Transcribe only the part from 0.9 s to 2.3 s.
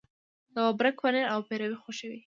پنیر او پیروی خوښیږي.